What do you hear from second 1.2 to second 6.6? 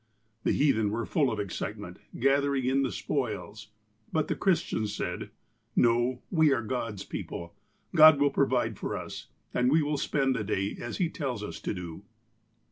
of excitement, gathering in the spoils, but the Christians said:"' No, we